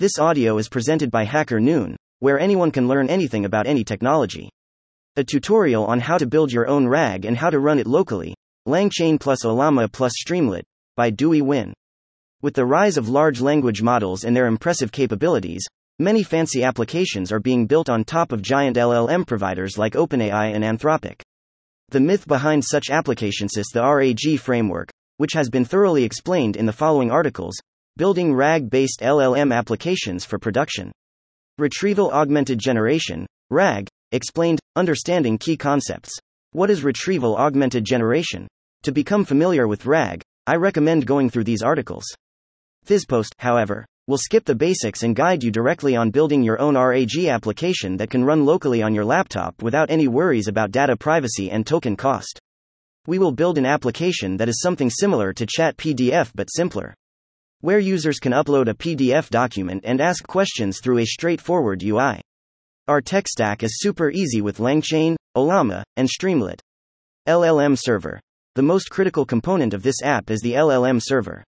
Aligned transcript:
This 0.00 0.18
audio 0.18 0.56
is 0.56 0.70
presented 0.70 1.10
by 1.10 1.24
Hacker 1.24 1.60
Noon, 1.60 1.94
where 2.20 2.40
anyone 2.40 2.70
can 2.70 2.88
learn 2.88 3.10
anything 3.10 3.44
about 3.44 3.66
any 3.66 3.84
technology. 3.84 4.48
A 5.16 5.22
tutorial 5.22 5.84
on 5.84 6.00
how 6.00 6.16
to 6.16 6.26
build 6.26 6.50
your 6.50 6.66
own 6.68 6.88
RAG 6.88 7.26
and 7.26 7.36
how 7.36 7.50
to 7.50 7.58
run 7.58 7.78
it 7.78 7.86
locally. 7.86 8.34
LangChain 8.66 9.20
plus 9.20 9.44
Ollama 9.44 9.92
plus 9.92 10.14
Streamlit 10.18 10.62
by 10.96 11.10
Dewey 11.10 11.42
Nguyen. 11.42 11.74
With 12.40 12.54
the 12.54 12.64
rise 12.64 12.96
of 12.96 13.10
large 13.10 13.42
language 13.42 13.82
models 13.82 14.24
and 14.24 14.34
their 14.34 14.46
impressive 14.46 14.90
capabilities, 14.90 15.66
many 15.98 16.22
fancy 16.22 16.64
applications 16.64 17.30
are 17.30 17.38
being 17.38 17.66
built 17.66 17.90
on 17.90 18.02
top 18.02 18.32
of 18.32 18.40
giant 18.40 18.78
LLM 18.78 19.26
providers 19.26 19.76
like 19.76 19.92
OpenAI 19.92 20.54
and 20.54 20.64
Anthropic. 20.64 21.20
The 21.90 22.00
myth 22.00 22.26
behind 22.26 22.64
such 22.64 22.88
applications 22.88 23.58
is 23.58 23.66
the 23.66 23.82
RAG 23.82 24.38
framework, 24.38 24.88
which 25.18 25.34
has 25.34 25.50
been 25.50 25.66
thoroughly 25.66 26.04
explained 26.04 26.56
in 26.56 26.64
the 26.64 26.72
following 26.72 27.10
articles 27.10 27.60
Building 28.00 28.32
RAG 28.32 28.70
based 28.70 29.00
LLM 29.02 29.54
applications 29.54 30.24
for 30.24 30.38
production. 30.38 30.90
Retrieval 31.58 32.10
Augmented 32.12 32.58
Generation, 32.58 33.26
RAG, 33.50 33.88
explained, 34.12 34.58
understanding 34.74 35.36
key 35.36 35.54
concepts. 35.54 36.10
What 36.52 36.70
is 36.70 36.82
retrieval 36.82 37.36
augmented 37.36 37.84
generation? 37.84 38.48
To 38.84 38.92
become 38.92 39.26
familiar 39.26 39.68
with 39.68 39.84
RAG, 39.84 40.22
I 40.46 40.56
recommend 40.56 41.06
going 41.06 41.28
through 41.28 41.44
these 41.44 41.62
articles. 41.62 42.06
Physpost, 42.86 43.32
however, 43.38 43.84
will 44.06 44.16
skip 44.16 44.46
the 44.46 44.54
basics 44.54 45.02
and 45.02 45.14
guide 45.14 45.44
you 45.44 45.50
directly 45.50 45.94
on 45.94 46.08
building 46.08 46.42
your 46.42 46.58
own 46.58 46.78
RAG 46.78 47.26
application 47.26 47.98
that 47.98 48.08
can 48.08 48.24
run 48.24 48.46
locally 48.46 48.80
on 48.80 48.94
your 48.94 49.04
laptop 49.04 49.62
without 49.62 49.90
any 49.90 50.08
worries 50.08 50.48
about 50.48 50.70
data 50.70 50.96
privacy 50.96 51.50
and 51.50 51.66
token 51.66 51.96
cost. 51.96 52.40
We 53.06 53.18
will 53.18 53.32
build 53.32 53.58
an 53.58 53.66
application 53.66 54.38
that 54.38 54.48
is 54.48 54.62
something 54.62 54.88
similar 54.88 55.34
to 55.34 55.44
ChatPDF 55.44 56.30
but 56.34 56.48
simpler 56.50 56.94
where 57.60 57.78
users 57.78 58.18
can 58.18 58.32
upload 58.32 58.68
a 58.68 58.74
PDF 58.74 59.28
document 59.30 59.84
and 59.84 60.00
ask 60.00 60.26
questions 60.26 60.80
through 60.82 60.98
a 60.98 61.06
straightforward 61.06 61.82
UI. 61.82 62.20
Our 62.88 63.00
tech 63.00 63.28
stack 63.28 63.62
is 63.62 63.80
super 63.80 64.10
easy 64.10 64.40
with 64.40 64.58
LangChain, 64.58 65.16
Ollama, 65.36 65.82
and 65.96 66.08
Streamlit. 66.08 66.60
LLM 67.28 67.78
Server. 67.78 68.20
The 68.56 68.62
most 68.62 68.90
critical 68.90 69.24
component 69.24 69.74
of 69.74 69.82
this 69.82 70.02
app 70.02 70.30
is 70.30 70.40
the 70.40 70.54
LLM 70.54 71.00
server. 71.00 71.44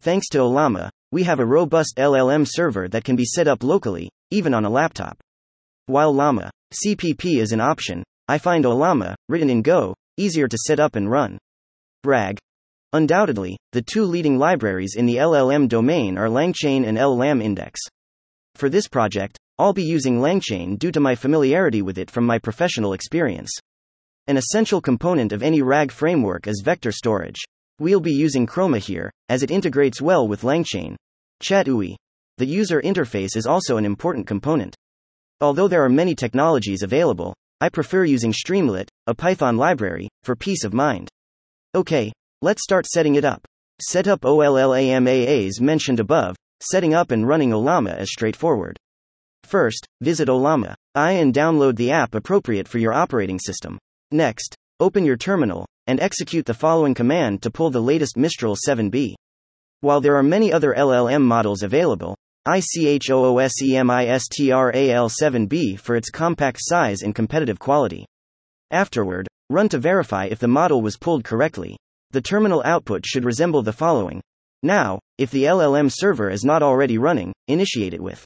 Thanks 0.00 0.28
to 0.30 0.38
Ollama, 0.38 0.88
we 1.12 1.24
have 1.24 1.40
a 1.40 1.44
robust 1.44 1.96
LLM 1.98 2.46
server 2.48 2.88
that 2.88 3.04
can 3.04 3.16
be 3.16 3.26
set 3.26 3.46
up 3.46 3.62
locally, 3.62 4.08
even 4.30 4.54
on 4.54 4.64
a 4.64 4.70
laptop. 4.70 5.18
While 5.86 6.14
Llama 6.14 6.50
CPP 6.72 7.40
is 7.40 7.52
an 7.52 7.60
option, 7.60 8.02
I 8.28 8.38
find 8.38 8.64
Ollama, 8.64 9.16
written 9.28 9.50
in 9.50 9.60
Go, 9.60 9.94
easier 10.16 10.46
to 10.46 10.56
set 10.66 10.80
up 10.80 10.96
and 10.96 11.10
run. 11.10 11.36
RAG 12.04 12.38
Undoubtedly, 12.92 13.56
the 13.70 13.82
two 13.82 14.04
leading 14.04 14.36
libraries 14.36 14.96
in 14.96 15.06
the 15.06 15.16
LLM 15.16 15.68
domain 15.68 16.18
are 16.18 16.26
LangChain 16.26 16.84
and 16.84 16.98
LlamaIndex. 16.98 17.76
For 18.56 18.68
this 18.68 18.88
project, 18.88 19.38
I'll 19.58 19.72
be 19.72 19.84
using 19.84 20.18
LangChain 20.18 20.76
due 20.76 20.90
to 20.90 20.98
my 20.98 21.14
familiarity 21.14 21.82
with 21.82 21.98
it 21.98 22.10
from 22.10 22.26
my 22.26 22.38
professional 22.40 22.92
experience. 22.92 23.52
An 24.26 24.36
essential 24.36 24.80
component 24.80 25.30
of 25.30 25.40
any 25.40 25.62
RAG 25.62 25.92
framework 25.92 26.48
is 26.48 26.62
vector 26.64 26.90
storage. 26.90 27.40
We'll 27.78 28.00
be 28.00 28.12
using 28.12 28.44
Chroma 28.44 28.78
here, 28.78 29.12
as 29.28 29.44
it 29.44 29.52
integrates 29.52 30.02
well 30.02 30.26
with 30.26 30.42
LangChain. 30.42 30.96
Chat 31.40 31.68
UI. 31.68 31.96
The 32.38 32.46
user 32.46 32.82
interface 32.82 33.36
is 33.36 33.46
also 33.46 33.76
an 33.76 33.84
important 33.84 34.26
component. 34.26 34.74
Although 35.40 35.68
there 35.68 35.84
are 35.84 35.88
many 35.88 36.16
technologies 36.16 36.82
available, 36.82 37.34
I 37.60 37.68
prefer 37.68 38.04
using 38.04 38.32
Streamlit, 38.32 38.88
a 39.06 39.14
Python 39.14 39.56
library, 39.56 40.08
for 40.24 40.34
peace 40.34 40.64
of 40.64 40.74
mind. 40.74 41.08
Okay, 41.74 42.12
Let's 42.42 42.62
start 42.62 42.86
setting 42.86 43.16
it 43.16 43.24
up. 43.26 43.46
Set 43.82 44.08
up 44.08 44.22
Ollama 44.22 45.46
As 45.46 45.60
mentioned 45.60 46.00
above, 46.00 46.36
setting 46.62 46.94
up 46.94 47.10
and 47.10 47.28
running 47.28 47.50
Ollama 47.50 48.00
is 48.00 48.10
straightforward. 48.10 48.78
First, 49.44 49.86
visit 50.00 50.30
Ollama. 50.30 50.74
I 50.94 51.12
and 51.12 51.34
download 51.34 51.76
the 51.76 51.90
app 51.90 52.14
appropriate 52.14 52.66
for 52.66 52.78
your 52.78 52.94
operating 52.94 53.38
system. 53.38 53.78
Next, 54.10 54.54
open 54.80 55.04
your 55.04 55.18
terminal 55.18 55.66
and 55.86 56.00
execute 56.00 56.46
the 56.46 56.54
following 56.54 56.94
command 56.94 57.42
to 57.42 57.50
pull 57.50 57.68
the 57.68 57.82
latest 57.82 58.16
Mistral 58.16 58.56
7b. 58.56 59.12
While 59.82 60.00
there 60.00 60.16
are 60.16 60.22
many 60.22 60.50
other 60.50 60.72
LLM 60.72 61.20
models 61.20 61.62
available, 61.62 62.16
ICHOOSEMISTRAL 62.48 65.10
7b 65.22 65.78
for 65.78 65.94
its 65.94 66.08
compact 66.08 66.58
size 66.62 67.02
and 67.02 67.14
competitive 67.14 67.58
quality. 67.58 68.06
Afterward, 68.70 69.28
run 69.50 69.68
to 69.68 69.78
verify 69.78 70.24
if 70.24 70.38
the 70.38 70.48
model 70.48 70.80
was 70.80 70.96
pulled 70.96 71.22
correctly. 71.22 71.76
The 72.12 72.20
terminal 72.20 72.62
output 72.64 73.06
should 73.06 73.24
resemble 73.24 73.62
the 73.62 73.72
following. 73.72 74.20
Now, 74.62 74.98
if 75.16 75.30
the 75.30 75.44
LLM 75.44 75.90
server 75.92 76.28
is 76.28 76.44
not 76.44 76.62
already 76.62 76.98
running, 76.98 77.32
initiate 77.46 77.94
it 77.94 78.02
with. 78.02 78.24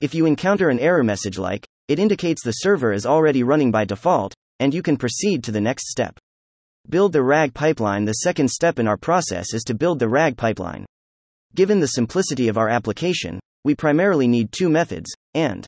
If 0.00 0.14
you 0.14 0.24
encounter 0.24 0.70
an 0.70 0.78
error 0.78 1.04
message 1.04 1.38
like, 1.38 1.66
it 1.88 1.98
indicates 1.98 2.42
the 2.42 2.52
server 2.52 2.92
is 2.92 3.04
already 3.04 3.42
running 3.42 3.70
by 3.70 3.84
default, 3.84 4.32
and 4.58 4.72
you 4.72 4.82
can 4.82 4.96
proceed 4.96 5.44
to 5.44 5.52
the 5.52 5.60
next 5.60 5.88
step. 5.88 6.18
Build 6.88 7.12
the 7.12 7.22
RAG 7.22 7.52
pipeline. 7.52 8.06
The 8.06 8.12
second 8.12 8.50
step 8.50 8.78
in 8.78 8.88
our 8.88 8.96
process 8.96 9.52
is 9.52 9.64
to 9.64 9.74
build 9.74 9.98
the 9.98 10.08
RAG 10.08 10.38
pipeline. 10.38 10.86
Given 11.54 11.78
the 11.80 11.88
simplicity 11.88 12.48
of 12.48 12.56
our 12.56 12.70
application, 12.70 13.38
we 13.64 13.74
primarily 13.74 14.28
need 14.28 14.50
two 14.50 14.70
methods, 14.70 15.10
and 15.34 15.66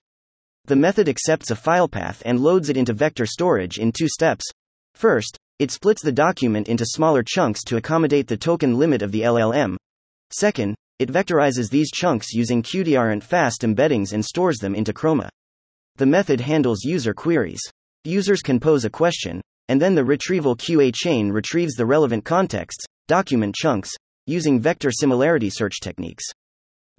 the 0.65 0.77
method 0.77 1.09
accepts 1.09 1.51
a 1.51 1.57
file 1.57 1.89
path 1.89 2.23
and 2.25 2.41
loads 2.41 2.71
it 2.71 2.79
into 2.79 2.95
vector 2.95 3.27
storage 3.27 3.79
in 3.79 3.93
two 3.93 4.09
steps. 4.09 4.45
First, 4.95 5.37
it 5.63 5.71
splits 5.71 6.03
the 6.03 6.11
document 6.11 6.69
into 6.69 6.85
smaller 6.85 7.23
chunks 7.23 7.63
to 7.63 7.77
accommodate 7.77 8.27
the 8.27 8.37
token 8.37 8.77
limit 8.77 9.01
of 9.01 9.13
the 9.13 9.21
LLM. 9.21 9.77
Second, 10.33 10.75
it 10.99 11.09
vectorizes 11.09 11.71
these 11.71 11.93
chunks 11.93 12.33
using 12.33 12.65
Qdrant 12.65 13.23
fast 13.23 13.63
embeddings 13.63 14.13
and 14.13 14.25
stores 14.25 14.59
them 14.59 14.75
into 14.75 14.93
Chroma. 14.93 15.29
The 15.99 16.07
method 16.07 16.41
handles 16.41 16.83
user 16.83 17.15
queries. 17.15 17.61
Users 18.03 18.43
can 18.43 18.59
pose 18.59 18.85
a 18.85 18.91
question, 18.91 19.41
and 19.69 19.81
then 19.81 19.95
the 19.95 20.05
retrieval 20.05 20.57
QA 20.57 20.93
chain 20.93 21.31
retrieves 21.31 21.75
the 21.75 21.87
relevant 21.87 22.25
contexts, 22.25 22.85
document 23.07 23.55
chunks, 23.55 23.93
using 24.27 24.59
vector 24.59 24.91
similarity 24.91 25.49
search 25.49 25.75
techniques. 25.81 26.25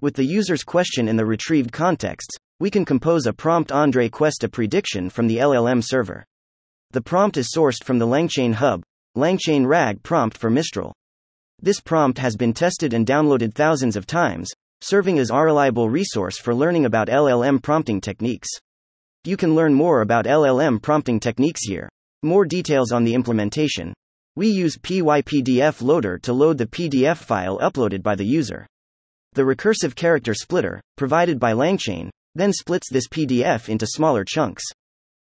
With 0.00 0.14
the 0.14 0.24
user's 0.24 0.64
question 0.64 1.06
in 1.06 1.16
the 1.16 1.26
retrieved 1.26 1.70
contexts, 1.70 2.34
we 2.60 2.70
can 2.70 2.86
compose 2.86 3.26
a 3.26 3.34
prompt 3.34 3.72
Andre 3.72 4.08
Quest 4.08 4.42
a 4.42 4.48
prediction 4.48 5.10
from 5.10 5.26
the 5.26 5.36
LLM 5.36 5.84
server. 5.84 6.24
The 6.94 7.02
prompt 7.02 7.36
is 7.36 7.52
sourced 7.52 7.82
from 7.82 7.98
the 7.98 8.06
LangChain 8.06 8.54
Hub, 8.54 8.84
LangChain 9.16 9.66
RAG 9.66 10.00
prompt 10.04 10.38
for 10.38 10.48
Mistral. 10.48 10.94
This 11.60 11.80
prompt 11.80 12.18
has 12.18 12.36
been 12.36 12.52
tested 12.52 12.94
and 12.94 13.04
downloaded 13.04 13.52
thousands 13.52 13.96
of 13.96 14.06
times, 14.06 14.48
serving 14.80 15.18
as 15.18 15.30
a 15.30 15.36
reliable 15.36 15.90
resource 15.90 16.38
for 16.38 16.54
learning 16.54 16.84
about 16.84 17.08
LLM 17.08 17.60
prompting 17.60 18.00
techniques. 18.00 18.46
You 19.24 19.36
can 19.36 19.56
learn 19.56 19.74
more 19.74 20.02
about 20.02 20.26
LLM 20.26 20.80
prompting 20.80 21.18
techniques 21.18 21.62
here. 21.64 21.88
More 22.22 22.44
details 22.44 22.92
on 22.92 23.02
the 23.02 23.14
implementation. 23.14 23.92
We 24.36 24.46
use 24.46 24.78
PyPDF 24.78 25.82
loader 25.82 26.16
to 26.18 26.32
load 26.32 26.58
the 26.58 26.66
PDF 26.66 27.16
file 27.16 27.58
uploaded 27.58 28.04
by 28.04 28.14
the 28.14 28.24
user. 28.24 28.68
The 29.32 29.42
recursive 29.42 29.96
character 29.96 30.32
splitter, 30.32 30.80
provided 30.96 31.40
by 31.40 31.54
LangChain, 31.54 32.10
then 32.36 32.52
splits 32.52 32.88
this 32.88 33.08
PDF 33.08 33.68
into 33.68 33.84
smaller 33.84 34.24
chunks. 34.24 34.62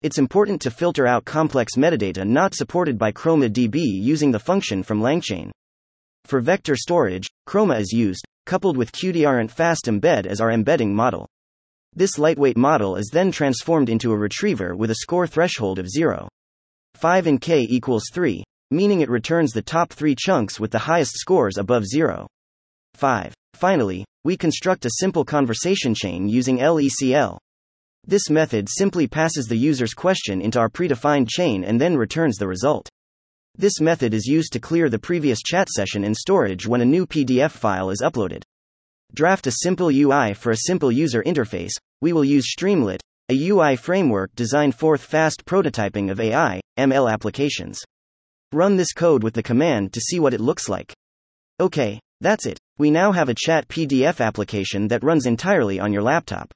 It's 0.07 0.19
important 0.19 0.63
to 0.63 0.71
filter 0.71 1.05
out 1.05 1.25
complex 1.25 1.75
metadata 1.75 2.25
not 2.25 2.55
supported 2.55 2.97
by 2.97 3.11
Chroma 3.11 3.51
DB 3.51 3.75
using 3.75 4.31
the 4.31 4.39
function 4.39 4.85
from 4.85 5.01
LangChain. 5.01 5.51
For 6.27 6.41
vector 6.41 6.77
storage, 6.77 7.27
Chroma 7.49 7.81
is 7.81 7.91
used, 7.91 8.25
coupled 8.45 8.77
with 8.77 8.93
Qdrant 8.93 9.51
fast 9.51 9.87
embed 9.87 10.27
as 10.27 10.41
our 10.41 10.53
embedding 10.53 10.95
model. 10.95 11.27
This 11.93 12.19
lightweight 12.19 12.57
model 12.57 12.95
is 12.95 13.11
then 13.13 13.33
transformed 13.33 13.89
into 13.89 14.13
a 14.13 14.17
retriever 14.17 14.77
with 14.77 14.93
a 14.93 15.01
score 15.03 15.27
threshold 15.27 15.81
of 15.81 15.91
0. 15.91 16.29
5 16.95 17.27
and 17.27 17.41
k 17.41 17.67
equals 17.69 18.05
3, 18.13 18.45
meaning 18.71 19.01
it 19.01 19.11
returns 19.11 19.51
the 19.51 19.61
top 19.61 19.93
three 19.93 20.15
chunks 20.17 20.61
with 20.61 20.71
the 20.71 20.79
highest 20.79 21.17
scores 21.17 21.59
above 21.59 21.85
0. 21.85 22.29
5. 22.95 23.35
Finally, 23.55 24.05
we 24.23 24.37
construct 24.37 24.85
a 24.85 25.01
simple 25.01 25.25
conversation 25.25 25.97
chain 25.97 26.29
using 26.29 26.59
LCEL. 26.59 27.39
This 28.09 28.31
method 28.31 28.69
simply 28.69 29.09
passes 29.09 29.47
the 29.47 29.57
user's 29.57 29.93
question 29.93 30.41
into 30.41 30.61
our 30.61 30.69
predefined 30.69 31.29
chain 31.29 31.65
and 31.65 31.81
then 31.81 31.97
returns 31.97 32.37
the 32.37 32.47
result. 32.47 32.89
This 33.57 33.81
method 33.81 34.15
is 34.15 34.27
used 34.27 34.53
to 34.53 34.61
clear 34.61 34.89
the 34.89 34.99
previous 34.99 35.43
chat 35.43 35.69
session 35.69 36.05
in 36.05 36.15
storage 36.15 36.69
when 36.69 36.83
a 36.83 36.85
new 36.85 37.05
PDF 37.05 37.51
file 37.51 37.91
is 37.91 38.03
uploaded. 38.03 38.43
Draft 39.13 39.49
a 39.49 39.57
simple 39.63 39.91
UI 39.91 40.35
for 40.35 40.53
a 40.53 40.57
simple 40.57 40.93
user 40.93 41.23
interface. 41.25 41.73
We 42.01 42.13
will 42.13 42.25
use 42.25 42.55
Streamlit, 42.55 43.01
a 43.29 43.49
UI 43.49 43.75
framework 43.75 44.31
designed 44.37 44.77
for 44.77 44.97
fast 44.97 45.45
prototyping 45.45 46.09
of 46.09 46.21
AI, 46.21 46.61
ML 46.79 47.13
applications. 47.13 47.83
Run 48.53 48.77
this 48.77 48.93
code 48.93 49.25
with 49.25 49.35
the 49.35 49.43
command 49.43 49.93
to 49.95 50.01
see 50.01 50.21
what 50.21 50.35
it 50.35 50.41
looks 50.41 50.69
like. 50.69 50.95
Okay, 51.59 51.99
that's 52.21 52.47
it. 52.47 52.59
We 52.79 52.93
now 52.93 53.11
have 53.11 53.29
a 53.29 53.35
chat 53.35 53.67
PDF 53.67 54.25
application 54.25 54.87
that 54.89 55.03
runs 55.03 55.27
entirely 55.27 55.81
on 55.81 55.93
your 55.93 56.03
laptop. 56.03 56.53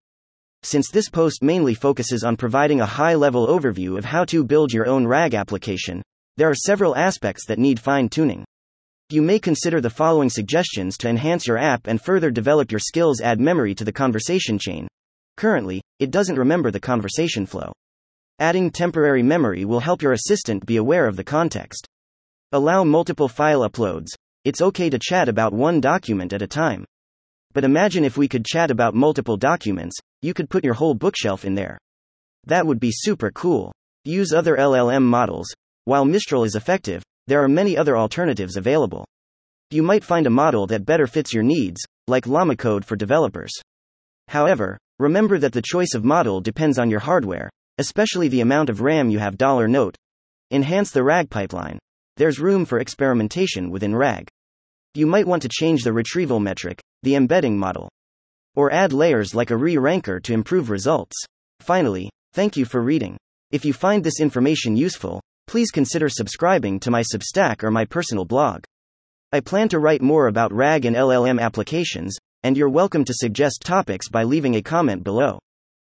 Since 0.62 0.90
this 0.90 1.08
post 1.08 1.42
mainly 1.42 1.74
focuses 1.74 2.22
on 2.22 2.36
providing 2.36 2.80
a 2.80 2.86
high 2.86 3.14
level 3.14 3.46
overview 3.46 3.96
of 3.96 4.04
how 4.04 4.24
to 4.26 4.44
build 4.44 4.72
your 4.72 4.86
own 4.86 5.06
RAG 5.06 5.34
application, 5.34 6.02
there 6.36 6.50
are 6.50 6.54
several 6.54 6.94
aspects 6.96 7.46
that 7.46 7.58
need 7.58 7.80
fine 7.80 8.08
tuning. 8.10 8.44
You 9.08 9.22
may 9.22 9.38
consider 9.38 9.80
the 9.80 9.90
following 9.90 10.28
suggestions 10.28 10.96
to 10.98 11.08
enhance 11.08 11.46
your 11.46 11.58
app 11.58 11.86
and 11.86 12.00
further 12.00 12.30
develop 12.30 12.70
your 12.70 12.78
skills 12.78 13.20
add 13.20 13.40
memory 13.40 13.74
to 13.74 13.84
the 13.84 13.92
conversation 13.92 14.58
chain. 14.58 14.86
Currently, 15.36 15.80
it 15.98 16.10
doesn't 16.10 16.38
remember 16.38 16.70
the 16.70 16.78
conversation 16.78 17.46
flow. 17.46 17.72
Adding 18.38 18.70
temporary 18.70 19.22
memory 19.22 19.64
will 19.64 19.80
help 19.80 20.02
your 20.02 20.12
assistant 20.12 20.66
be 20.66 20.76
aware 20.76 21.06
of 21.06 21.16
the 21.16 21.24
context. 21.24 21.88
Allow 22.52 22.84
multiple 22.84 23.28
file 23.28 23.68
uploads. 23.68 24.08
It's 24.44 24.60
okay 24.60 24.90
to 24.90 24.98
chat 24.98 25.28
about 25.28 25.54
one 25.54 25.80
document 25.80 26.32
at 26.32 26.42
a 26.42 26.46
time. 26.46 26.84
But 27.52 27.64
imagine 27.64 28.04
if 28.04 28.16
we 28.16 28.28
could 28.28 28.44
chat 28.44 28.70
about 28.70 28.94
multiple 28.94 29.36
documents, 29.36 29.96
you 30.22 30.34
could 30.34 30.50
put 30.50 30.64
your 30.64 30.74
whole 30.74 30.94
bookshelf 30.94 31.44
in 31.44 31.54
there. 31.54 31.78
That 32.46 32.66
would 32.66 32.80
be 32.80 32.90
super 32.92 33.30
cool. 33.30 33.72
Use 34.04 34.32
other 34.32 34.56
LLM 34.56 35.02
models. 35.02 35.48
While 35.84 36.04
Mistral 36.04 36.44
is 36.44 36.54
effective, 36.54 37.02
there 37.26 37.42
are 37.42 37.48
many 37.48 37.76
other 37.76 37.96
alternatives 37.96 38.56
available. 38.56 39.06
You 39.70 39.82
might 39.82 40.04
find 40.04 40.26
a 40.26 40.30
model 40.30 40.66
that 40.66 40.84
better 40.84 41.06
fits 41.06 41.32
your 41.32 41.42
needs, 41.42 41.80
like 42.08 42.26
Llama 42.26 42.56
Code 42.56 42.84
for 42.84 42.96
developers. 42.96 43.52
However, 44.28 44.78
remember 44.98 45.38
that 45.38 45.52
the 45.52 45.62
choice 45.62 45.94
of 45.94 46.04
model 46.04 46.40
depends 46.40 46.78
on 46.78 46.90
your 46.90 47.00
hardware, 47.00 47.50
especially 47.78 48.28
the 48.28 48.40
amount 48.40 48.68
of 48.68 48.80
RAM 48.80 49.10
you 49.10 49.18
have. 49.18 49.38
Dollar 49.38 49.68
Note. 49.68 49.96
Enhance 50.50 50.90
the 50.90 51.04
RAG 51.04 51.30
pipeline. 51.30 51.78
There's 52.16 52.40
room 52.40 52.64
for 52.64 52.80
experimentation 52.80 53.70
within 53.70 53.94
RAG. 53.94 54.28
You 54.94 55.06
might 55.06 55.26
want 55.26 55.42
to 55.42 55.48
change 55.48 55.84
the 55.84 55.92
retrieval 55.92 56.40
metric, 56.40 56.80
the 57.02 57.14
embedding 57.14 57.56
model, 57.56 57.88
or 58.60 58.70
add 58.70 58.92
layers 58.92 59.34
like 59.34 59.50
a 59.50 59.56
re 59.56 59.78
ranker 59.78 60.20
to 60.20 60.34
improve 60.34 60.68
results. 60.68 61.16
Finally, 61.60 62.10
thank 62.34 62.58
you 62.58 62.66
for 62.66 62.82
reading. 62.82 63.16
If 63.50 63.64
you 63.64 63.72
find 63.72 64.04
this 64.04 64.20
information 64.20 64.76
useful, 64.76 65.22
please 65.46 65.70
consider 65.70 66.10
subscribing 66.10 66.78
to 66.80 66.90
my 66.90 67.02
Substack 67.02 67.64
or 67.64 67.70
my 67.70 67.86
personal 67.86 68.26
blog. 68.26 68.64
I 69.32 69.40
plan 69.40 69.70
to 69.70 69.78
write 69.78 70.02
more 70.02 70.26
about 70.26 70.52
RAG 70.52 70.84
and 70.84 70.94
LLM 70.94 71.40
applications, 71.40 72.18
and 72.42 72.54
you're 72.54 72.68
welcome 72.68 73.04
to 73.06 73.14
suggest 73.14 73.62
topics 73.64 74.10
by 74.10 74.24
leaving 74.24 74.56
a 74.56 74.62
comment 74.62 75.04
below. 75.04 75.38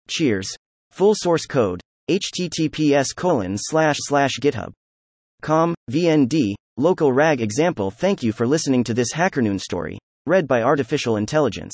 Cheers. 0.07 0.55
Full 0.91 1.15
source 1.15 1.47
code 1.47 1.81
https 2.09 3.15
colon 3.15 3.55
slash 3.57 3.95
slash 3.99 4.33
github 4.41 4.71
com 5.41 5.73
vnd 5.89 6.53
local 6.77 7.13
rag 7.13 7.41
example 7.41 7.89
thank 7.89 8.21
you 8.21 8.31
for 8.31 8.45
listening 8.45 8.83
to 8.83 8.93
this 8.93 9.13
hackernoon 9.13 9.59
story 9.59 9.97
read 10.25 10.47
by 10.47 10.61
artificial 10.61 11.15
intelligence 11.15 11.73